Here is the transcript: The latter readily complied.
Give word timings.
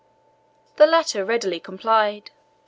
The 0.77 0.87
latter 0.87 1.23
readily 1.23 1.59
complied. 1.59 2.31